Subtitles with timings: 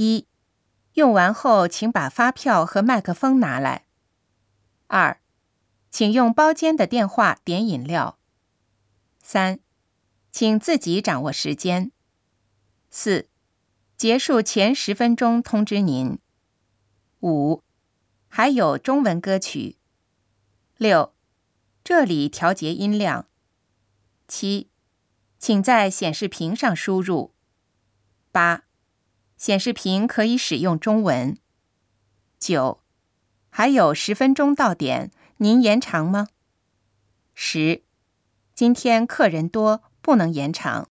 [0.00, 0.26] 一，
[0.94, 3.84] 用完后请把发票和麦克风拿来。
[4.86, 5.20] 二，
[5.90, 8.18] 请用包间的电话点饮料。
[9.22, 9.60] 三，
[10.32, 11.92] 请自己掌握时间。
[12.88, 13.28] 四，
[13.94, 16.18] 结束前十分钟通知您。
[17.20, 17.62] 五，
[18.26, 19.76] 还有中文歌曲。
[20.78, 21.14] 六，
[21.84, 23.28] 这里调节音量。
[24.26, 24.70] 七，
[25.38, 27.34] 请在显示屏上输入。
[28.32, 28.62] 八，
[29.40, 31.38] 显示屏可以使用中文。
[32.38, 32.82] 九，
[33.48, 36.28] 还有十分钟到点，您延长吗？
[37.32, 37.82] 十，
[38.54, 40.89] 今天客人多，不能延长。